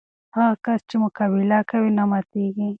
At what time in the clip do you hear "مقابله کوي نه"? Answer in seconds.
1.03-2.03